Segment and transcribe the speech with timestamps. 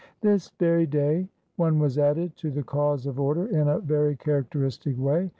[0.21, 4.97] This very day one was added to the cause of order in a very characteristic
[4.97, 5.29] way.